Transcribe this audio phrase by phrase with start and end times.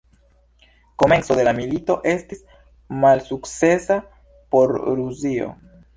[1.01, 2.41] Komenco de la milito estis
[3.05, 3.99] malsukcesa
[4.57, 5.53] por Rusio.